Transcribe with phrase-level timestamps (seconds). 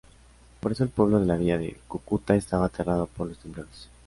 [0.61, 3.87] Por eso el pueblo de la Villa de Cúcuta estaba aterrado por los temblores.